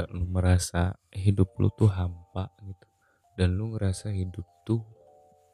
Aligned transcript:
nggak 0.00 0.16
lu 0.16 0.24
merasa 0.32 0.96
hidup 1.12 1.60
lu 1.60 1.68
tuh 1.76 1.92
hampa 1.92 2.48
gitu. 2.64 2.88
Dan 3.36 3.60
lu 3.60 3.76
ngerasa 3.76 4.08
hidup 4.16 4.48
tuh 4.64 4.80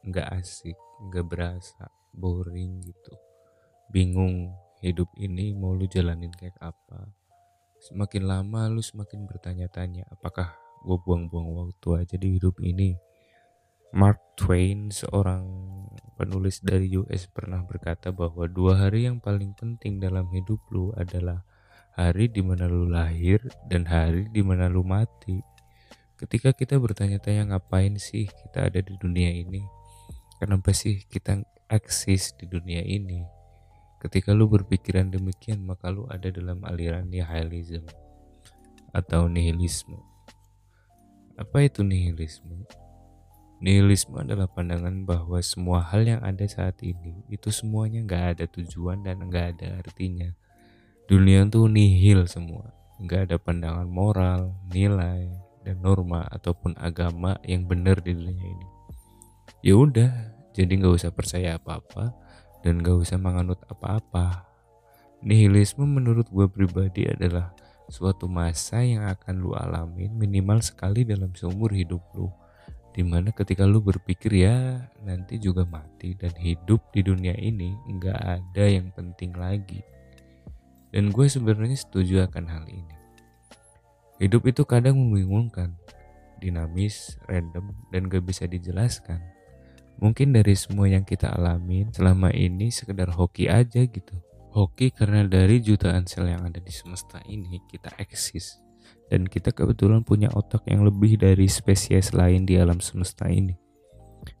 nggak 0.07 0.39
asik 0.39 0.79
nggak 1.11 1.27
berasa 1.27 1.91
boring 2.15 2.79
gitu. 2.79 3.11
Bingung 3.91 4.55
hidup 4.79 5.11
ini 5.19 5.51
mau 5.51 5.75
lu 5.75 5.83
jalanin 5.83 6.31
kayak 6.31 6.55
apa. 6.63 7.11
Semakin 7.83 8.23
lama 8.23 8.71
lu 8.71 8.79
semakin 8.79 9.27
bertanya-tanya 9.27 10.07
apakah 10.15 10.55
gue 10.87 10.95
buang-buang 10.95 11.67
waktu 11.67 12.07
aja 12.07 12.15
di 12.15 12.39
hidup 12.39 12.63
ini? 12.63 12.95
Mark 13.91 14.39
Twain 14.39 14.95
seorang 14.95 15.43
penulis 16.15 16.63
dari 16.63 16.87
US 16.95 17.27
pernah 17.27 17.67
berkata 17.67 18.15
bahwa 18.15 18.47
dua 18.47 18.79
hari 18.79 19.11
yang 19.11 19.19
paling 19.19 19.51
penting 19.59 19.99
dalam 19.99 20.31
hidup 20.31 20.63
lu 20.71 20.95
adalah 20.95 21.43
hari 21.97 22.29
di 22.29 22.45
mana 22.45 22.69
lu 22.69 22.85
lahir 22.85 23.41
dan 23.65 23.89
hari 23.89 24.29
di 24.29 24.45
mana 24.45 24.69
lu 24.69 24.85
mati. 24.85 25.41
Ketika 26.13 26.53
kita 26.53 26.77
bertanya-tanya 26.77 27.49
ngapain 27.49 27.97
sih 27.97 28.29
kita 28.29 28.69
ada 28.69 28.79
di 28.85 28.93
dunia 29.01 29.33
ini? 29.33 29.65
Kenapa 30.37 30.69
sih 30.77 31.01
kita 31.09 31.41
eksis 31.65 32.37
di 32.37 32.45
dunia 32.45 32.85
ini? 32.85 33.25
Ketika 33.97 34.29
lu 34.29 34.45
berpikiran 34.45 35.09
demikian, 35.09 35.65
maka 35.65 35.89
lu 35.89 36.05
ada 36.05 36.29
dalam 36.29 36.61
aliran 36.69 37.09
nihilism 37.09 37.81
atau 38.93 39.25
nihilisme. 39.25 39.97
Apa 41.33 41.65
itu 41.65 41.81
nihilisme? 41.81 42.69
Nihilisme 43.57 44.21
adalah 44.21 44.45
pandangan 44.45 45.01
bahwa 45.01 45.41
semua 45.41 45.81
hal 45.81 46.05
yang 46.05 46.21
ada 46.21 46.45
saat 46.45 46.77
ini 46.85 47.25
itu 47.33 47.49
semuanya 47.49 48.05
nggak 48.05 48.25
ada 48.37 48.45
tujuan 48.45 49.01
dan 49.01 49.17
nggak 49.25 49.57
ada 49.57 49.81
artinya 49.81 50.29
dunia 51.07 51.47
itu 51.47 51.71
nihil 51.71 52.27
semua. 52.27 52.75
Nggak 52.99 53.31
ada 53.31 53.37
pandangan 53.39 53.87
moral 53.87 54.51
nilai 54.67 55.31
dan 55.63 55.79
norma 55.79 56.27
ataupun 56.27 56.75
agama 56.75 57.39
yang 57.47 57.63
benar 57.63 58.03
di 58.03 58.11
dunia 58.11 58.43
ini. 58.43 58.67
Ya 59.63 59.79
udah 59.79 60.11
jadi 60.51 60.67
nggak 60.67 60.99
usah 60.99 61.11
percaya 61.15 61.55
apa-apa 61.55 62.11
dan 62.59 62.83
nggak 62.83 63.07
usah 63.07 63.15
menganut 63.15 63.63
apa-apa. 63.71 64.43
Nihilisme 65.23 65.87
menurut 65.87 66.27
gue 66.27 66.45
pribadi 66.51 67.07
adalah 67.07 67.55
suatu 67.87 68.27
masa 68.27 68.83
yang 68.83 69.07
akan 69.07 69.39
lu 69.39 69.55
alamin 69.55 70.11
minimal 70.11 70.59
sekali 70.59 71.07
dalam 71.07 71.31
seumur 71.39 71.71
hidup 71.71 72.03
lu. 72.19 72.27
Di 72.91 73.07
mana 73.07 73.31
ketika 73.31 73.63
lu 73.63 73.79
berpikir 73.79 74.43
ya 74.43 74.83
nanti 75.07 75.39
juga 75.39 75.63
mati 75.63 76.19
dan 76.19 76.35
hidup 76.35 76.83
di 76.91 76.99
dunia 76.99 77.31
ini 77.39 77.71
nggak 77.95 78.19
ada 78.19 78.65
yang 78.67 78.91
penting 78.91 79.31
lagi 79.37 79.79
dan 80.91 81.11
gue 81.11 81.27
sebenarnya 81.27 81.77
setuju 81.77 82.27
akan 82.27 82.45
hal 82.47 82.65
ini. 82.67 82.95
Hidup 84.17 84.49
itu 84.49 84.65
kadang 84.65 84.97
membingungkan, 84.97 85.77
dinamis, 86.41 87.21
random, 87.29 87.73
dan 87.93 88.09
gak 88.09 88.25
bisa 88.25 88.49
dijelaskan. 88.49 89.21
Mungkin 89.97 90.33
dari 90.33 90.53
semua 90.53 90.89
yang 90.89 91.05
kita 91.05 91.33
alamin 91.33 91.89
selama 91.89 92.29
ini 92.33 92.69
sekedar 92.69 93.09
hoki 93.13 93.49
aja 93.49 93.81
gitu. 93.85 94.15
Hoki 94.53 94.89
karena 94.93 95.25
dari 95.25 95.61
jutaan 95.61 96.05
sel 96.09 96.29
yang 96.29 96.45
ada 96.45 96.61
di 96.61 96.73
semesta 96.73 97.21
ini 97.29 97.61
kita 97.69 97.93
eksis. 97.97 98.61
Dan 99.07 99.25
kita 99.29 99.53
kebetulan 99.53 100.01
punya 100.01 100.29
otak 100.33 100.65
yang 100.69 100.83
lebih 100.83 101.17
dari 101.17 101.45
spesies 101.47 102.11
lain 102.11 102.45
di 102.45 102.57
alam 102.57 102.81
semesta 102.81 103.29
ini. 103.29 103.53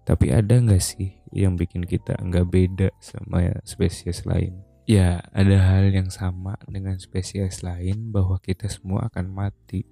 Tapi 0.03 0.33
ada 0.33 0.59
nggak 0.59 0.83
sih 0.83 1.15
yang 1.31 1.55
bikin 1.55 1.87
kita 1.87 2.17
nggak 2.19 2.47
beda 2.49 2.89
sama 2.99 3.55
spesies 3.63 4.27
lain? 4.27 4.66
Ya, 4.87 5.19
ada 5.35 5.59
hal 5.67 5.91
yang 5.91 6.07
sama 6.07 6.55
dengan 6.63 6.95
spesies 6.95 7.59
lain 7.59 8.07
bahwa 8.07 8.39
kita 8.39 8.71
semua 8.71 9.11
akan 9.11 9.27
mati. 9.27 9.83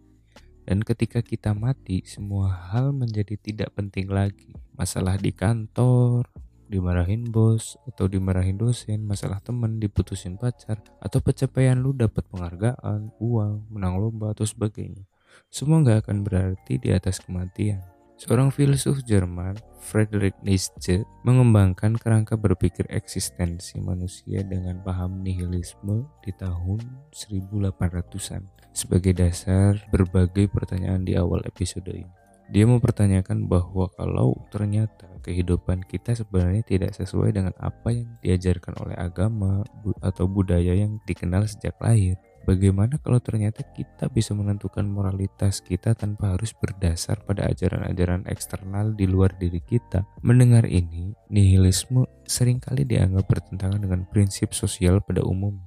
Dan 0.63 0.87
ketika 0.87 1.19
kita 1.19 1.51
mati, 1.51 2.07
semua 2.07 2.71
hal 2.71 2.95
menjadi 2.95 3.35
tidak 3.35 3.75
penting 3.75 4.07
lagi. 4.07 4.55
Masalah 4.71 5.19
di 5.19 5.35
kantor, 5.35 6.31
dimarahin 6.71 7.27
bos, 7.27 7.75
atau 7.83 8.07
dimarahin 8.07 8.55
dosen, 8.55 9.03
masalah 9.03 9.43
temen, 9.43 9.83
diputusin 9.83 10.39
pacar, 10.39 10.79
atau 11.03 11.19
pencapaian 11.19 11.75
lu 11.75 11.91
dapat 11.91 12.23
penghargaan, 12.31 13.11
uang, 13.19 13.67
menang 13.75 13.99
lomba, 13.99 14.31
atau 14.31 14.47
sebagainya. 14.47 15.03
Semua 15.51 15.83
nggak 15.83 16.07
akan 16.07 16.23
berarti 16.23 16.79
di 16.79 16.95
atas 16.95 17.19
kematian. 17.19 17.94
Seorang 18.15 18.47
filsuf 18.47 19.03
Jerman, 19.03 19.59
Friedrich 19.83 20.39
Nietzsche, 20.39 21.03
mengembangkan 21.27 21.99
kerangka 21.99 22.39
berpikir 22.39 22.87
eksistensi 22.87 23.75
manusia 23.83 24.39
dengan 24.39 24.79
paham 24.87 25.19
nihilisme 25.19 26.07
di 26.23 26.31
tahun 26.39 26.79
1800-an 27.11 28.71
sebagai 28.71 29.11
dasar 29.11 29.75
berbagai 29.91 30.47
pertanyaan 30.47 31.03
di 31.03 31.19
awal 31.19 31.43
episode 31.43 31.91
ini. 31.91 32.07
Dia 32.55 32.63
mempertanyakan 32.63 33.51
bahwa 33.51 33.91
kalau 33.99 34.31
ternyata 34.47 35.11
kehidupan 35.19 35.83
kita 35.83 36.15
sebenarnya 36.15 36.63
tidak 36.63 36.95
sesuai 36.95 37.35
dengan 37.35 37.51
apa 37.59 37.91
yang 37.91 38.07
diajarkan 38.23 38.79
oleh 38.79 38.95
agama 38.95 39.59
atau 39.99 40.23
budaya 40.23 40.71
yang 40.71 41.03
dikenal 41.03 41.43
sejak 41.51 41.75
lahir, 41.83 42.15
Bagaimana 42.45 43.01
kalau 43.01 43.17
ternyata 43.17 43.65
kita 43.73 44.05
bisa 44.13 44.37
menentukan 44.37 44.85
moralitas 44.85 45.65
kita 45.65 45.97
tanpa 45.97 46.37
harus 46.37 46.53
berdasar 46.53 47.17
pada 47.25 47.49
ajaran-ajaran 47.49 48.29
eksternal 48.29 48.93
di 48.93 49.09
luar 49.09 49.33
diri 49.41 49.57
kita? 49.65 50.05
Mendengar 50.21 50.69
ini, 50.69 51.09
nihilisme 51.33 52.05
sering 52.29 52.61
kali 52.61 52.85
dianggap 52.85 53.25
bertentangan 53.25 53.81
dengan 53.81 54.05
prinsip 54.05 54.53
sosial 54.53 55.01
pada 55.01 55.25
umumnya. 55.25 55.65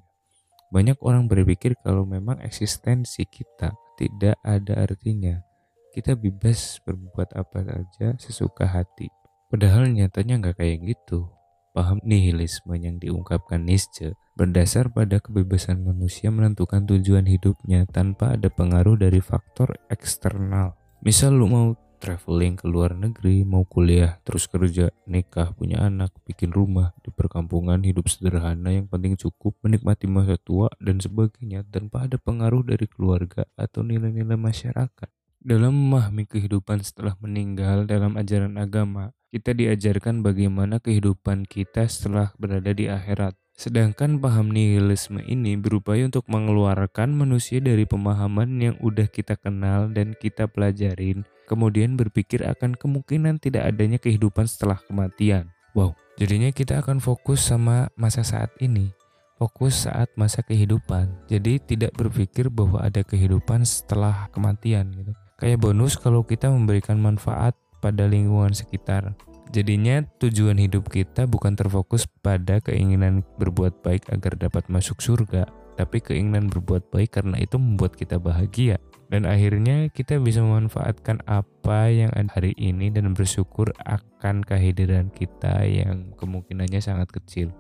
Banyak 0.71 1.03
orang 1.03 1.27
berpikir 1.27 1.75
kalau 1.83 2.07
memang 2.07 2.39
eksistensi 2.47 3.27
kita 3.27 3.75
tidak 3.99 4.39
ada 4.47 4.87
artinya. 4.87 5.43
Kita 5.91 6.15
bebas 6.15 6.79
berbuat 6.87 7.35
apa 7.35 7.59
saja 7.67 8.15
sesuka 8.23 8.71
hati. 8.71 9.11
Padahal 9.51 9.91
nyatanya 9.91 10.39
nggak 10.39 10.63
kayak 10.63 10.79
gitu. 10.95 11.27
Paham 11.75 11.99
nihilisme 12.07 12.79
yang 12.79 13.03
diungkapkan 13.03 13.67
Nietzsche 13.67 14.15
berdasar 14.39 14.95
pada 14.95 15.19
kebebasan 15.19 15.83
manusia 15.83 16.31
menentukan 16.31 16.87
tujuan 16.87 17.27
hidupnya 17.27 17.91
tanpa 17.91 18.39
ada 18.39 18.47
pengaruh 18.47 18.95
dari 18.95 19.19
faktor 19.19 19.75
eksternal. 19.91 20.79
Misal 21.03 21.35
lu 21.35 21.51
mau 21.51 21.75
traveling 21.99 22.55
ke 22.55 22.71
luar 22.71 22.95
negeri, 22.95 23.43
mau 23.43 23.67
kuliah, 23.67 24.23
terus 24.23 24.47
kerja, 24.47 24.95
nikah, 25.11 25.51
punya 25.59 25.83
anak, 25.83 26.15
bikin 26.23 26.55
rumah, 26.55 26.95
di 27.03 27.11
perkampungan 27.11 27.83
hidup 27.83 28.07
sederhana 28.07 28.71
yang 28.71 28.87
penting 28.87 29.19
cukup, 29.19 29.59
menikmati 29.67 30.07
masa 30.07 30.39
tua, 30.39 30.71
dan 30.79 31.03
sebagainya 31.03 31.67
tanpa 31.67 32.07
ada 32.07 32.15
pengaruh 32.15 32.63
dari 32.63 32.87
keluarga 32.87 33.43
atau 33.59 33.83
nilai-nilai 33.83 34.39
masyarakat. 34.39 35.18
Dalam 35.39 35.71
memahami 35.71 36.27
kehidupan 36.27 36.83
setelah 36.83 37.15
meninggal 37.23 37.87
dalam 37.87 38.19
ajaran 38.19 38.59
agama, 38.59 39.15
kita 39.31 39.55
diajarkan 39.55 40.27
bagaimana 40.27 40.83
kehidupan 40.83 41.47
kita 41.47 41.87
setelah 41.87 42.35
berada 42.43 42.75
di 42.75 42.91
akhirat. 42.91 43.39
Sedangkan 43.55 44.19
paham 44.19 44.51
nihilisme 44.51 45.23
ini 45.23 45.55
berupaya 45.55 46.03
untuk 46.11 46.27
mengeluarkan 46.27 47.15
manusia 47.15 47.63
dari 47.63 47.87
pemahaman 47.87 48.51
yang 48.59 48.77
udah 48.83 49.07
kita 49.07 49.39
kenal 49.39 49.87
dan 49.95 50.19
kita 50.19 50.51
pelajarin, 50.51 51.23
kemudian 51.47 51.95
berpikir 51.95 52.43
akan 52.43 52.75
kemungkinan 52.75 53.39
tidak 53.39 53.71
adanya 53.71 54.03
kehidupan 54.03 54.51
setelah 54.51 54.83
kematian. 54.91 55.55
Wow, 55.71 55.95
jadinya 56.19 56.51
kita 56.51 56.83
akan 56.83 56.99
fokus 56.99 57.47
sama 57.47 57.87
masa 57.95 58.27
saat 58.27 58.51
ini, 58.59 58.91
fokus 59.39 59.87
saat 59.87 60.11
masa 60.19 60.43
kehidupan. 60.43 61.31
Jadi 61.31 61.63
tidak 61.63 61.95
berpikir 61.95 62.51
bahwa 62.51 62.83
ada 62.83 63.07
kehidupan 63.07 63.63
setelah 63.63 64.27
kematian 64.35 64.91
gitu. 64.99 65.15
Kayak 65.39 65.63
bonus 65.63 65.95
kalau 65.95 66.27
kita 66.27 66.51
memberikan 66.51 66.99
manfaat 66.99 67.55
pada 67.79 68.11
lingkungan 68.11 68.51
sekitar. 68.51 69.15
Jadinya 69.55 70.03
tujuan 70.19 70.59
hidup 70.59 70.91
kita 70.91 71.31
bukan 71.31 71.55
terfokus 71.55 72.11
pada 72.27 72.59
keinginan 72.59 73.23
berbuat 73.39 73.87
baik 73.87 74.11
agar 74.11 74.35
dapat 74.35 74.67
masuk 74.67 74.99
surga, 74.99 75.47
tapi 75.79 76.03
keinginan 76.03 76.51
berbuat 76.51 76.91
baik 76.91 77.23
karena 77.23 77.39
itu 77.39 77.55
membuat 77.55 77.95
kita 77.95 78.19
bahagia. 78.19 78.83
Dan 79.09 79.31
akhirnya 79.31 79.89
kita 79.95 80.19
bisa 80.19 80.43
memanfaatkan 80.43 81.23
apa 81.25 81.87
yang 81.87 82.11
ada 82.19 82.35
hari 82.35 82.53
ini 82.59 82.91
dan 82.91 83.15
bersyukur 83.15 83.71
akan 83.87 84.43
kehadiran 84.43 85.09
kita 85.15 85.65
yang 85.65 86.13
kemungkinannya 86.19 86.83
sangat 86.83 87.15
kecil. 87.15 87.55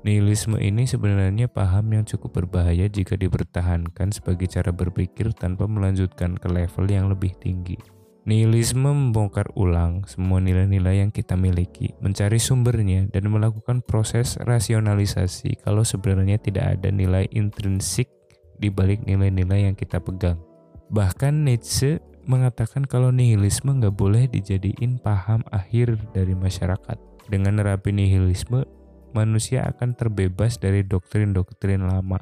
Nihilisme 0.00 0.56
ini 0.56 0.88
sebenarnya 0.88 1.44
paham 1.44 1.92
yang 1.92 2.08
cukup 2.08 2.40
berbahaya 2.40 2.88
jika 2.88 3.20
dipertahankan 3.20 4.08
sebagai 4.16 4.48
cara 4.48 4.72
berpikir 4.72 5.28
tanpa 5.36 5.68
melanjutkan 5.68 6.40
ke 6.40 6.48
level 6.48 6.88
yang 6.88 7.12
lebih 7.12 7.36
tinggi. 7.36 7.76
Nihilisme 8.24 8.88
membongkar 8.88 9.52
ulang 9.56 10.08
semua 10.08 10.40
nilai-nilai 10.40 11.04
yang 11.04 11.12
kita 11.12 11.36
miliki, 11.36 11.92
mencari 12.00 12.40
sumbernya, 12.40 13.12
dan 13.12 13.28
melakukan 13.28 13.84
proses 13.84 14.40
rasionalisasi 14.40 15.60
kalau 15.60 15.84
sebenarnya 15.84 16.40
tidak 16.40 16.80
ada 16.80 16.88
nilai 16.88 17.28
intrinsik 17.36 18.08
di 18.56 18.72
balik 18.72 19.04
nilai-nilai 19.04 19.68
yang 19.68 19.76
kita 19.76 20.00
pegang. 20.00 20.40
Bahkan 20.92 21.44
Nietzsche 21.44 22.00
mengatakan 22.24 22.88
kalau 22.88 23.12
nihilisme 23.12 23.72
nggak 23.76 23.96
boleh 23.96 24.28
dijadiin 24.28 25.00
paham 25.00 25.44
akhir 25.52 25.96
dari 26.16 26.32
masyarakat. 26.32 26.96
Dengan 27.28 27.60
nerapi 27.60 27.92
nihilisme, 27.92 28.64
manusia 29.12 29.66
akan 29.66 29.96
terbebas 29.98 30.58
dari 30.58 30.86
doktrin-doktrin 30.86 31.86
lama 31.86 32.20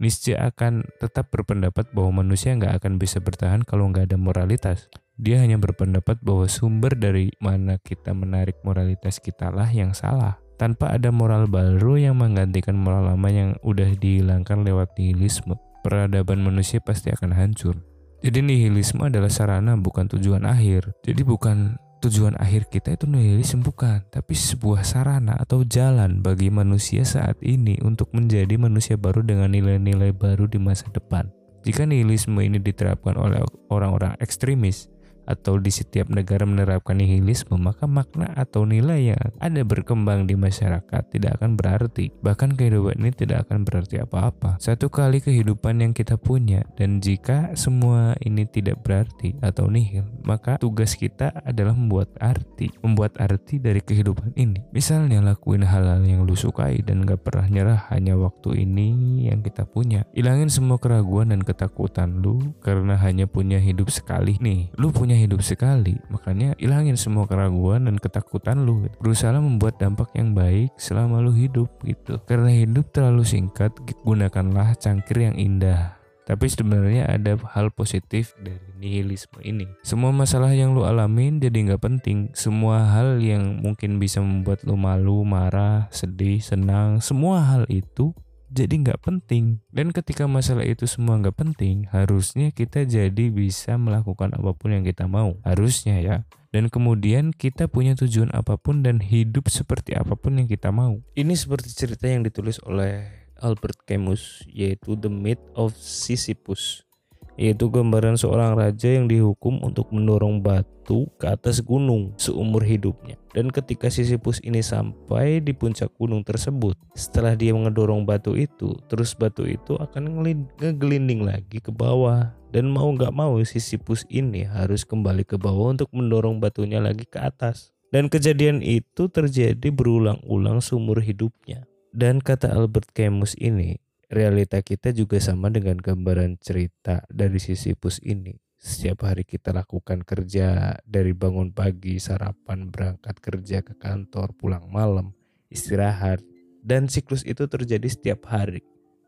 Nietzsche 0.00 0.32
akan 0.32 0.88
tetap 0.96 1.28
berpendapat 1.28 1.92
bahwa 1.92 2.24
manusia 2.24 2.56
nggak 2.56 2.80
akan 2.80 2.96
bisa 2.96 3.20
bertahan 3.20 3.68
kalau 3.68 3.92
nggak 3.92 4.08
ada 4.08 4.16
moralitas. 4.16 4.88
Dia 5.20 5.44
hanya 5.44 5.60
berpendapat 5.60 6.24
bahwa 6.24 6.48
sumber 6.48 6.96
dari 6.96 7.28
mana 7.36 7.76
kita 7.76 8.16
menarik 8.16 8.56
moralitas 8.64 9.20
kita 9.20 9.52
lah 9.52 9.68
yang 9.68 9.92
salah. 9.92 10.40
Tanpa 10.56 10.96
ada 10.96 11.12
moral 11.12 11.52
baru 11.52 12.00
yang 12.00 12.16
menggantikan 12.16 12.80
moral 12.80 13.12
lama 13.12 13.28
yang 13.28 13.60
udah 13.60 13.92
dihilangkan 13.92 14.64
lewat 14.64 14.96
nihilisme, 14.96 15.60
peradaban 15.84 16.40
manusia 16.40 16.80
pasti 16.80 17.12
akan 17.12 17.36
hancur. 17.36 17.76
Jadi 18.24 18.40
nihilisme 18.40 19.04
adalah 19.04 19.28
sarana 19.28 19.76
bukan 19.76 20.08
tujuan 20.08 20.48
akhir. 20.48 20.96
Jadi 21.04 21.20
bukan 21.28 21.76
tujuan 22.00 22.34
akhir 22.40 22.72
kita 22.72 22.96
itu 22.96 23.04
nihilisme 23.04 23.60
bukan, 23.60 24.00
tapi 24.08 24.32
sebuah 24.32 24.82
sarana 24.82 25.36
atau 25.36 25.62
jalan 25.62 26.24
bagi 26.24 26.48
manusia 26.48 27.04
saat 27.04 27.36
ini 27.44 27.76
untuk 27.84 28.10
menjadi 28.16 28.56
manusia 28.56 28.96
baru 28.96 29.20
dengan 29.20 29.52
nilai-nilai 29.52 30.16
baru 30.16 30.48
di 30.48 30.56
masa 30.56 30.88
depan. 30.90 31.28
Jika 31.60 31.84
nihilisme 31.84 32.40
ini 32.40 32.56
diterapkan 32.56 33.20
oleh 33.20 33.44
orang-orang 33.68 34.16
ekstremis, 34.16 34.88
atau 35.26 35.56
di 35.58 35.72
setiap 35.72 36.08
negara 36.08 36.44
menerapkan 36.44 36.96
nihilisme, 36.98 37.56
maka 37.56 37.84
makna 37.84 38.30
atau 38.34 38.64
nilai 38.64 39.14
yang 39.14 39.20
ada 39.38 39.62
berkembang 39.64 40.24
di 40.28 40.34
masyarakat 40.36 41.02
tidak 41.10 41.40
akan 41.40 41.56
berarti. 41.56 42.12
Bahkan 42.20 42.56
kehidupan 42.56 43.00
ini 43.00 43.10
tidak 43.14 43.48
akan 43.48 43.64
berarti 43.64 44.02
apa-apa. 44.02 44.60
Satu 44.60 44.88
kali 44.92 45.20
kehidupan 45.20 45.80
yang 45.82 45.92
kita 45.92 46.16
punya 46.20 46.64
dan 46.76 47.00
jika 47.00 47.52
semua 47.54 48.14
ini 48.24 48.44
tidak 48.46 48.82
berarti 48.84 49.36
atau 49.40 49.68
nihil, 49.68 50.06
maka 50.24 50.60
tugas 50.60 50.96
kita 50.96 51.32
adalah 51.44 51.72
membuat 51.72 52.12
arti, 52.20 52.72
membuat 52.84 53.16
arti 53.20 53.62
dari 53.62 53.80
kehidupan 53.80 54.34
ini. 54.36 54.60
Misalnya 54.70 55.22
lakuin 55.22 55.64
hal-hal 55.64 56.02
yang 56.04 56.24
lu 56.24 56.34
sukai 56.34 56.80
dan 56.84 57.04
gak 57.04 57.22
pernah 57.26 57.46
nyerah 57.46 57.80
hanya 57.92 58.16
waktu 58.16 58.64
ini 58.64 59.26
yang 59.28 59.44
kita 59.44 59.68
punya. 59.68 60.04
Ilangin 60.16 60.48
semua 60.48 60.80
keraguan 60.80 61.30
dan 61.30 61.44
ketakutan 61.44 62.20
lu 62.24 62.54
karena 62.64 62.96
hanya 62.98 63.28
punya 63.28 63.60
hidup 63.60 63.92
sekali 63.92 64.36
nih. 64.40 64.72
Lu 64.80 64.90
punya 64.90 65.19
hidup 65.26 65.44
sekali, 65.44 66.00
makanya 66.08 66.56
ilangin 66.56 66.96
semua 66.96 67.28
keraguan 67.28 67.84
dan 67.84 68.00
ketakutan 68.00 68.64
lu. 68.64 68.88
Berusaha 68.98 69.36
membuat 69.36 69.76
dampak 69.76 70.12
yang 70.16 70.32
baik 70.32 70.72
selama 70.80 71.20
lu 71.20 71.36
hidup 71.36 71.68
gitu. 71.84 72.16
Karena 72.24 72.48
hidup 72.50 72.88
terlalu 72.90 73.22
singkat, 73.22 73.70
gunakanlah 74.02 74.76
cangkir 74.80 75.30
yang 75.30 75.36
indah. 75.36 76.00
Tapi 76.30 76.46
sebenarnya 76.46 77.10
ada 77.10 77.34
hal 77.58 77.74
positif 77.74 78.38
dari 78.38 78.62
nihilisme 78.78 79.42
ini. 79.42 79.66
Semua 79.82 80.14
masalah 80.14 80.54
yang 80.54 80.70
lu 80.78 80.86
alamin 80.86 81.42
jadi 81.42 81.58
nggak 81.66 81.82
penting. 81.82 82.30
Semua 82.38 82.86
hal 82.86 83.18
yang 83.18 83.58
mungkin 83.58 83.98
bisa 83.98 84.22
membuat 84.22 84.62
lu 84.62 84.78
malu, 84.78 85.26
marah, 85.26 85.90
sedih, 85.90 86.38
senang, 86.38 87.02
semua 87.02 87.42
hal 87.42 87.66
itu 87.66 88.14
jadi 88.50 88.74
nggak 88.82 89.00
penting. 89.00 89.62
Dan 89.70 89.94
ketika 89.94 90.26
masalah 90.26 90.66
itu 90.66 90.84
semua 90.90 91.16
nggak 91.22 91.38
penting, 91.38 91.86
harusnya 91.94 92.50
kita 92.50 92.82
jadi 92.82 93.30
bisa 93.30 93.78
melakukan 93.78 94.34
apa 94.34 94.52
pun 94.52 94.74
yang 94.74 94.84
kita 94.84 95.06
mau. 95.06 95.38
Harusnya 95.46 96.02
ya. 96.02 96.16
Dan 96.50 96.66
kemudian 96.66 97.30
kita 97.30 97.70
punya 97.70 97.94
tujuan 97.94 98.34
apa 98.34 98.58
pun 98.58 98.82
dan 98.82 98.98
hidup 98.98 99.46
seperti 99.46 99.94
apa 99.94 100.18
pun 100.18 100.42
yang 100.42 100.50
kita 100.50 100.74
mau. 100.74 100.98
Ini 101.14 101.32
seperti 101.38 101.70
cerita 101.70 102.10
yang 102.10 102.26
ditulis 102.26 102.58
oleh 102.66 103.06
Albert 103.38 103.86
Camus, 103.86 104.42
yaitu 104.50 104.98
The 104.98 105.08
Myth 105.08 105.40
of 105.54 105.78
Sisyphus 105.78 106.89
yaitu 107.38 107.70
gambaran 107.70 108.18
seorang 108.18 108.58
raja 108.58 108.90
yang 108.90 109.06
dihukum 109.06 109.62
untuk 109.62 109.90
mendorong 109.94 110.42
batu 110.42 111.06
ke 111.20 111.30
atas 111.30 111.62
gunung 111.62 112.14
seumur 112.18 112.66
hidupnya. 112.66 113.20
Dan 113.30 113.54
ketika 113.54 113.86
Sisyphus 113.86 114.42
ini 114.42 114.58
sampai 114.58 115.38
di 115.38 115.54
puncak 115.54 115.94
gunung 115.94 116.26
tersebut, 116.26 116.74
setelah 116.98 117.38
dia 117.38 117.54
mengedorong 117.54 118.02
batu 118.02 118.34
itu, 118.34 118.74
terus 118.90 119.14
batu 119.14 119.46
itu 119.46 119.78
akan 119.78 120.26
ngegelinding 120.58 121.22
lagi 121.22 121.62
ke 121.62 121.70
bawah. 121.70 122.34
Dan 122.50 122.66
mau 122.74 122.90
nggak 122.90 123.14
mau 123.14 123.38
Sisyphus 123.46 124.02
ini 124.10 124.42
harus 124.42 124.82
kembali 124.82 125.22
ke 125.22 125.38
bawah 125.38 125.70
untuk 125.70 125.86
mendorong 125.94 126.42
batunya 126.42 126.82
lagi 126.82 127.06
ke 127.06 127.22
atas. 127.22 127.70
Dan 127.94 128.10
kejadian 128.10 128.62
itu 128.62 129.06
terjadi 129.10 129.70
berulang-ulang 129.70 130.58
seumur 130.58 130.98
hidupnya. 131.02 131.66
Dan 131.90 132.22
kata 132.22 132.54
Albert 132.54 132.94
Camus 132.94 133.34
ini, 133.38 133.82
realita 134.10 134.58
kita 134.60 134.90
juga 134.90 135.22
sama 135.22 135.48
dengan 135.54 135.78
gambaran 135.78 136.42
cerita 136.42 137.06
dari 137.06 137.38
sisi 137.38 137.78
pus 137.78 138.02
ini. 138.02 138.34
Setiap 138.60 139.08
hari 139.08 139.24
kita 139.24 139.56
lakukan 139.56 140.04
kerja 140.04 140.76
dari 140.84 141.16
bangun 141.16 141.48
pagi, 141.54 141.96
sarapan, 141.96 142.68
berangkat 142.68 143.16
kerja 143.22 143.64
ke 143.64 143.72
kantor, 143.80 144.36
pulang 144.36 144.68
malam, 144.68 145.16
istirahat, 145.48 146.20
dan 146.60 146.90
siklus 146.90 147.24
itu 147.24 147.48
terjadi 147.48 147.88
setiap 147.88 148.28
hari. 148.28 148.60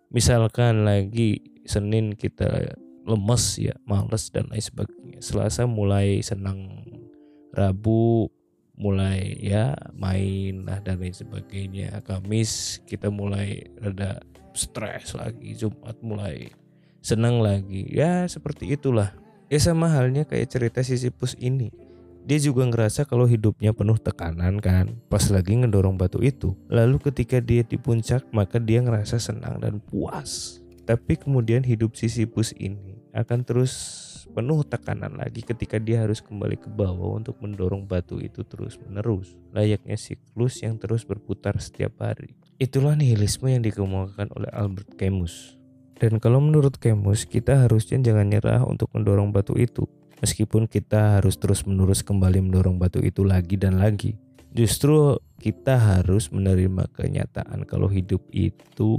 Misalkan 0.08 0.88
lagi 0.88 1.44
Senin 1.68 2.16
kita 2.16 2.78
lemes 3.04 3.60
ya, 3.60 3.76
males 3.84 4.32
dan 4.32 4.48
lain 4.48 4.64
sebagainya. 4.64 5.20
Selasa 5.20 5.68
mulai 5.68 6.24
senang, 6.24 6.88
Rabu 7.52 8.32
mulai 8.72 9.36
ya 9.36 9.76
main 9.92 10.64
lah 10.64 10.80
dan 10.80 10.96
lain 10.96 11.12
sebagainya. 11.12 12.00
Kamis 12.08 12.80
kita 12.88 13.12
mulai 13.12 13.68
reda 13.78 14.24
stres 14.54 15.16
lagi 15.16 15.56
Jumat 15.56 15.98
mulai 16.00 16.52
senang 17.02 17.42
lagi. 17.42 17.88
Ya 17.90 18.24
seperti 18.30 18.72
itulah. 18.72 19.12
Ya 19.52 19.60
sama 19.60 19.90
halnya 19.92 20.24
kayak 20.24 20.48
cerita 20.48 20.80
Sisyphus 20.80 21.36
ini. 21.36 21.68
Dia 22.22 22.38
juga 22.38 22.62
ngerasa 22.62 23.02
kalau 23.02 23.26
hidupnya 23.26 23.74
penuh 23.74 23.98
tekanan 23.98 24.62
kan? 24.62 24.94
Pas 25.10 25.26
lagi 25.28 25.58
ngedorong 25.58 25.98
batu 25.98 26.22
itu. 26.22 26.54
Lalu 26.70 27.02
ketika 27.10 27.42
dia 27.42 27.66
di 27.66 27.76
puncak 27.76 28.24
maka 28.30 28.62
dia 28.62 28.78
ngerasa 28.78 29.18
senang 29.18 29.58
dan 29.58 29.82
puas. 29.82 30.62
Tapi 30.86 31.18
kemudian 31.18 31.66
hidup 31.66 31.98
Sisyphus 31.98 32.54
ini 32.56 33.02
akan 33.12 33.44
terus 33.44 33.74
penuh 34.32 34.64
tekanan 34.64 35.12
lagi 35.20 35.44
ketika 35.44 35.76
dia 35.76 36.00
harus 36.00 36.24
kembali 36.24 36.56
ke 36.56 36.72
bawah 36.72 37.20
untuk 37.20 37.36
mendorong 37.44 37.84
batu 37.84 38.16
itu 38.16 38.40
terus 38.48 38.80
menerus 38.80 39.36
layaknya 39.52 40.00
siklus 40.00 40.64
yang 40.64 40.80
terus 40.80 41.04
berputar 41.04 41.60
setiap 41.60 42.00
hari 42.00 42.32
Itulah 42.62 42.94
nihilisme 42.94 43.50
yang 43.50 43.66
dikemukakan 43.66 44.30
oleh 44.38 44.46
Albert 44.54 44.94
Camus. 44.94 45.58
Dan 45.98 46.22
kalau 46.22 46.38
menurut 46.38 46.78
Camus, 46.78 47.26
kita 47.26 47.66
harusnya 47.66 47.98
jangan 47.98 48.30
nyerah 48.30 48.62
untuk 48.62 48.86
mendorong 48.94 49.34
batu 49.34 49.58
itu. 49.58 49.90
Meskipun 50.22 50.70
kita 50.70 51.18
harus 51.18 51.34
terus-menerus 51.42 52.06
kembali 52.06 52.38
mendorong 52.38 52.78
batu 52.78 53.02
itu 53.02 53.26
lagi 53.26 53.58
dan 53.58 53.82
lagi. 53.82 54.14
Justru 54.54 55.18
kita 55.42 55.74
harus 55.74 56.30
menerima 56.30 56.86
kenyataan 56.94 57.66
kalau 57.66 57.90
hidup 57.90 58.22
itu 58.30 58.94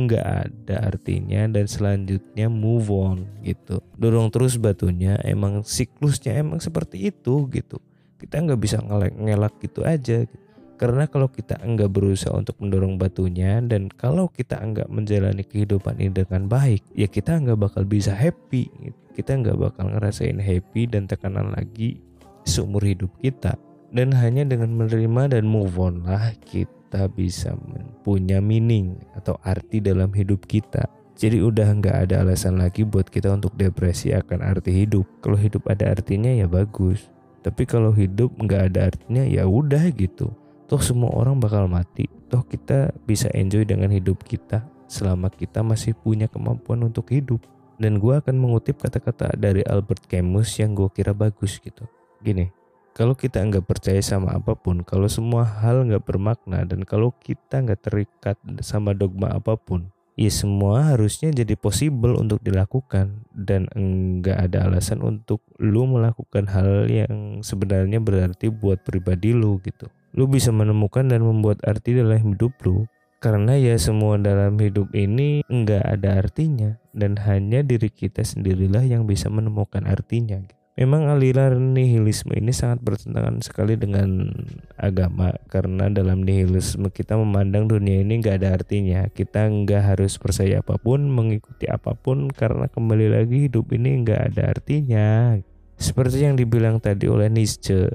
nggak 0.00 0.24
ada 0.24 0.88
artinya 0.88 1.44
dan 1.44 1.68
selanjutnya 1.68 2.48
move 2.48 2.88
on 2.88 3.28
gitu. 3.44 3.84
Dorong 4.00 4.32
terus 4.32 4.56
batunya 4.56 5.20
emang 5.20 5.60
siklusnya 5.60 6.40
emang 6.40 6.56
seperti 6.56 7.12
itu 7.12 7.44
gitu. 7.52 7.76
Kita 8.16 8.40
nggak 8.40 8.60
bisa 8.64 8.80
ngelak-ngelak 8.80 9.60
gitu 9.60 9.84
aja. 9.84 10.24
Gitu. 10.24 10.43
Karena 10.74 11.06
kalau 11.06 11.30
kita 11.30 11.62
enggak 11.62 11.94
berusaha 11.94 12.34
untuk 12.34 12.58
mendorong 12.58 12.98
batunya 12.98 13.62
dan 13.62 13.86
kalau 13.86 14.26
kita 14.26 14.58
enggak 14.58 14.90
menjalani 14.90 15.46
kehidupan 15.46 16.02
ini 16.02 16.10
dengan 16.10 16.50
baik, 16.50 16.82
ya 16.98 17.06
kita 17.06 17.38
enggak 17.38 17.62
bakal 17.62 17.86
bisa 17.86 18.10
happy. 18.10 18.66
Kita 19.14 19.38
enggak 19.38 19.54
bakal 19.54 19.94
ngerasain 19.94 20.42
happy 20.42 20.90
dan 20.90 21.06
tekanan 21.06 21.54
lagi 21.54 22.02
seumur 22.42 22.82
hidup 22.82 23.10
kita. 23.22 23.54
Dan 23.94 24.10
hanya 24.10 24.42
dengan 24.42 24.74
menerima 24.74 25.38
dan 25.38 25.46
move 25.46 25.78
on 25.78 26.02
lah 26.02 26.34
kita 26.42 27.06
bisa 27.14 27.54
punya 28.02 28.42
meaning 28.42 28.98
atau 29.14 29.38
arti 29.46 29.78
dalam 29.78 30.10
hidup 30.10 30.42
kita. 30.50 30.90
Jadi 31.14 31.38
udah 31.38 31.70
nggak 31.78 32.10
ada 32.10 32.26
alasan 32.26 32.58
lagi 32.58 32.82
buat 32.82 33.06
kita 33.06 33.38
untuk 33.38 33.54
depresi 33.54 34.10
akan 34.10 34.42
arti 34.42 34.74
hidup. 34.74 35.06
Kalau 35.22 35.38
hidup 35.38 35.70
ada 35.70 35.94
artinya 35.94 36.34
ya 36.34 36.50
bagus. 36.50 37.06
Tapi 37.46 37.62
kalau 37.70 37.94
hidup 37.94 38.34
nggak 38.34 38.74
ada 38.74 38.90
artinya 38.90 39.22
ya 39.22 39.46
udah 39.46 39.94
gitu 39.94 40.34
toh 40.66 40.80
semua 40.80 41.12
orang 41.12 41.36
bakal 41.40 41.68
mati. 41.68 42.08
Toh 42.32 42.44
kita 42.44 42.92
bisa 43.04 43.28
enjoy 43.32 43.64
dengan 43.68 43.92
hidup 43.92 44.24
kita 44.24 44.64
selama 44.88 45.28
kita 45.32 45.60
masih 45.60 45.92
punya 45.96 46.26
kemampuan 46.26 46.82
untuk 46.84 47.08
hidup. 47.12 47.40
Dan 47.74 47.98
gue 47.98 48.14
akan 48.14 48.38
mengutip 48.38 48.78
kata-kata 48.78 49.34
dari 49.34 49.66
Albert 49.66 50.06
Camus 50.06 50.54
yang 50.62 50.78
gue 50.78 50.86
kira 50.94 51.10
bagus 51.10 51.58
gitu. 51.58 51.84
Gini 52.22 52.64
kalau 52.94 53.18
kita 53.18 53.42
nggak 53.42 53.66
percaya 53.66 53.98
sama 53.98 54.38
apa 54.38 54.54
pun, 54.54 54.86
kalau 54.86 55.10
semua 55.10 55.42
hal 55.42 55.82
nggak 55.82 56.06
bermakna, 56.06 56.62
dan 56.62 56.86
kalau 56.86 57.10
kita 57.10 57.58
nggak 57.58 57.82
terikat 57.82 58.38
sama 58.62 58.94
dogma 58.94 59.34
apa 59.34 59.58
pun, 59.58 59.90
ya 60.14 60.30
semua 60.30 60.94
harusnya 60.94 61.34
jadi 61.34 61.58
possible 61.58 62.14
untuk 62.14 62.38
dilakukan. 62.38 63.26
Dan 63.34 63.66
enggak 63.74 64.46
ada 64.46 64.70
alasan 64.70 65.02
untuk 65.02 65.42
lu 65.58 65.90
melakukan 65.90 66.46
hal 66.46 66.86
yang 66.86 67.42
sebenarnya 67.42 67.98
berarti 67.98 68.46
buat 68.46 68.86
pribadi 68.86 69.34
lu 69.34 69.58
gitu 69.66 69.90
lu 70.14 70.30
bisa 70.30 70.54
menemukan 70.54 71.10
dan 71.10 71.26
membuat 71.26 71.60
arti 71.66 71.98
dalam 71.98 72.16
hidup 72.16 72.54
lu 72.62 72.86
karena 73.18 73.58
ya 73.58 73.74
semua 73.76 74.16
dalam 74.16 74.54
hidup 74.56 74.94
ini 74.94 75.42
enggak 75.50 75.82
ada 75.82 76.22
artinya 76.22 76.78
dan 76.94 77.18
hanya 77.20 77.66
diri 77.66 77.90
kita 77.90 78.22
sendirilah 78.22 78.86
yang 78.86 79.04
bisa 79.04 79.26
menemukan 79.26 79.84
artinya 79.84 80.40
Memang 80.74 81.06
aliran 81.06 81.70
nihilisme 81.70 82.34
ini 82.34 82.50
sangat 82.50 82.82
bertentangan 82.82 83.38
sekali 83.46 83.78
dengan 83.78 84.26
agama 84.74 85.30
karena 85.46 85.86
dalam 85.86 86.26
nihilisme 86.26 86.90
kita 86.90 87.14
memandang 87.14 87.70
dunia 87.70 88.02
ini 88.02 88.18
nggak 88.18 88.42
ada 88.42 88.58
artinya. 88.58 89.06
Kita 89.06 89.46
nggak 89.46 89.94
harus 89.94 90.18
percaya 90.18 90.66
apa 90.66 90.74
pun, 90.74 91.06
mengikuti 91.06 91.70
apa 91.70 91.94
pun 91.94 92.26
karena 92.26 92.66
kembali 92.66 93.06
lagi 93.06 93.46
hidup 93.46 93.70
ini 93.70 94.02
nggak 94.02 94.34
ada 94.34 94.50
artinya. 94.50 95.38
Seperti 95.78 96.26
yang 96.26 96.34
dibilang 96.34 96.82
tadi 96.82 97.06
oleh 97.06 97.30
Nietzsche, 97.30 97.94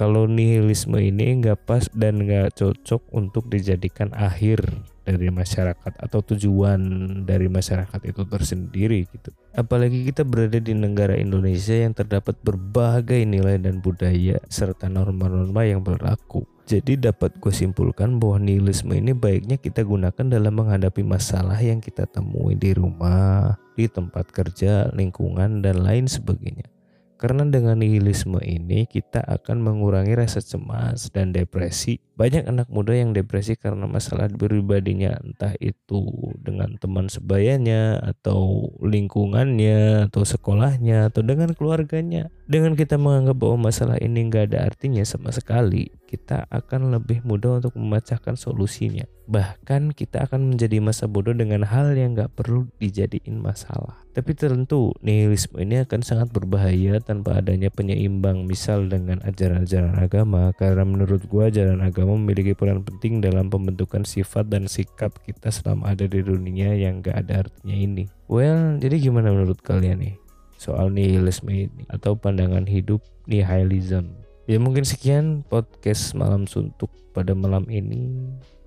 kalau 0.00 0.24
nihilisme 0.24 0.96
ini 0.96 1.44
nggak 1.44 1.68
pas 1.68 1.84
dan 1.92 2.24
nggak 2.24 2.56
cocok 2.56 3.04
untuk 3.12 3.52
dijadikan 3.52 4.08
akhir 4.16 4.64
dari 5.04 5.28
masyarakat 5.28 5.92
atau 6.00 6.24
tujuan 6.24 6.80
dari 7.28 7.52
masyarakat 7.52 8.00
itu 8.08 8.24
tersendiri 8.24 9.04
gitu. 9.12 9.28
Apalagi 9.52 10.08
kita 10.08 10.24
berada 10.24 10.56
di 10.56 10.72
negara 10.72 11.20
Indonesia 11.20 11.76
yang 11.76 11.92
terdapat 11.92 12.32
berbagai 12.40 13.28
nilai 13.28 13.60
dan 13.60 13.84
budaya 13.84 14.40
serta 14.48 14.88
norma-norma 14.88 15.68
yang 15.68 15.84
berlaku. 15.84 16.48
Jadi 16.64 16.96
dapat 16.96 17.36
gue 17.36 17.52
simpulkan 17.52 18.16
bahwa 18.16 18.40
nihilisme 18.40 18.96
ini 18.96 19.12
baiknya 19.12 19.60
kita 19.60 19.84
gunakan 19.84 20.24
dalam 20.32 20.64
menghadapi 20.64 21.04
masalah 21.04 21.60
yang 21.60 21.84
kita 21.84 22.08
temui 22.08 22.56
di 22.56 22.72
rumah, 22.72 23.60
di 23.76 23.84
tempat 23.84 24.32
kerja, 24.32 24.88
lingkungan, 24.96 25.60
dan 25.60 25.84
lain 25.84 26.08
sebagainya. 26.08 26.79
Karena 27.20 27.44
dengan 27.44 27.76
nihilisme 27.76 28.40
ini 28.40 28.88
kita 28.88 29.20
akan 29.20 29.60
mengurangi 29.60 30.16
rasa 30.16 30.40
cemas 30.40 31.12
dan 31.12 31.36
depresi. 31.36 32.00
Banyak 32.20 32.52
anak 32.52 32.68
muda 32.68 32.92
yang 32.92 33.16
depresi 33.16 33.56
karena 33.56 33.88
masalah 33.88 34.28
pribadinya 34.28 35.16
entah 35.24 35.56
itu 35.56 36.04
dengan 36.36 36.76
teman 36.76 37.08
sebayanya 37.08 37.96
atau 37.96 38.68
lingkungannya 38.84 40.04
atau 40.12 40.28
sekolahnya 40.28 41.08
atau 41.08 41.24
dengan 41.24 41.56
keluarganya. 41.56 42.28
Dengan 42.44 42.76
kita 42.76 43.00
menganggap 43.00 43.40
bahwa 43.40 43.72
masalah 43.72 43.96
ini 44.04 44.28
nggak 44.28 44.52
ada 44.52 44.68
artinya 44.68 45.00
sama 45.00 45.32
sekali, 45.32 45.88
kita 46.10 46.50
akan 46.50 46.98
lebih 46.98 47.22
mudah 47.22 47.62
untuk 47.62 47.78
memecahkan 47.78 48.34
solusinya. 48.34 49.06
Bahkan 49.30 49.94
kita 49.94 50.26
akan 50.26 50.50
menjadi 50.52 50.82
masa 50.82 51.06
bodoh 51.06 51.30
dengan 51.30 51.62
hal 51.62 51.94
yang 51.94 52.18
nggak 52.18 52.34
perlu 52.34 52.66
dijadiin 52.82 53.38
masalah. 53.38 54.02
Tapi 54.10 54.34
tentu 54.34 54.90
nihilisme 55.06 55.62
ini 55.62 55.86
akan 55.86 56.02
sangat 56.02 56.34
berbahaya 56.34 56.98
tanpa 56.98 57.38
adanya 57.38 57.70
penyeimbang 57.70 58.42
misal 58.42 58.90
dengan 58.90 59.22
ajaran-ajaran 59.22 59.94
agama 60.02 60.50
karena 60.58 60.82
menurut 60.82 61.22
gua 61.30 61.46
ajaran 61.46 61.78
agama 61.78 62.09
memiliki 62.16 62.56
peran 62.56 62.82
penting 62.82 63.20
dalam 63.22 63.52
pembentukan 63.52 64.02
sifat 64.02 64.48
dan 64.50 64.66
sikap 64.66 65.14
kita 65.22 65.52
selama 65.52 65.92
ada 65.92 66.08
di 66.08 66.24
dunia 66.24 66.74
yang 66.74 67.04
gak 67.04 67.26
ada 67.26 67.46
artinya 67.46 67.76
ini. 67.76 68.04
Well, 68.30 68.78
jadi 68.82 68.96
gimana 68.98 69.30
menurut 69.30 69.60
kalian 69.60 70.02
nih 70.02 70.14
soal 70.56 70.90
nihilisme 70.90 71.50
ini 71.50 71.84
atau 71.90 72.16
pandangan 72.16 72.66
hidup 72.66 73.04
nihilism? 73.30 74.10
Ya 74.50 74.58
mungkin 74.58 74.82
sekian 74.82 75.46
podcast 75.46 76.16
malam 76.18 76.48
suntuk 76.48 76.90
pada 77.14 77.36
malam 77.38 77.66
ini 77.70 78.10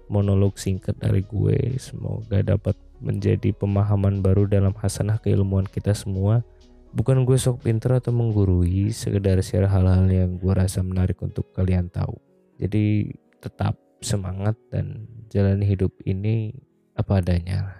monolog 0.07 0.55
singkat 0.61 0.95
dari 0.99 1.25
gue 1.25 1.75
semoga 1.81 2.39
dapat 2.43 2.77
menjadi 3.03 3.51
pemahaman 3.51 4.23
baru 4.23 4.47
dalam 4.47 4.71
hasanah 4.77 5.19
keilmuan 5.19 5.67
kita 5.67 5.91
semua. 5.91 6.45
Bukan 6.93 7.25
gue 7.25 7.35
sok 7.41 7.65
pinter 7.65 7.97
atau 7.97 8.13
menggurui, 8.13 8.93
sekedar 8.93 9.41
share 9.41 9.65
hal-hal 9.65 10.05
yang 10.07 10.37
gue 10.37 10.53
rasa 10.53 10.85
menarik 10.85 11.17
untuk 11.25 11.49
kalian 11.57 11.89
tahu. 11.89 12.13
Jadi 12.61 13.09
tetap 13.43 13.75
semangat 13.99 14.55
dan 14.71 15.03
jalani 15.27 15.67
hidup 15.67 15.91
ini 16.07 16.55
apa 16.95 17.19
adanya. 17.19 17.75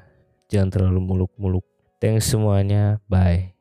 Jangan 0.51 0.69
terlalu 0.69 0.99
muluk-muluk. 0.99 1.63
Thanks 2.03 2.27
semuanya, 2.35 2.99
bye. 3.07 3.52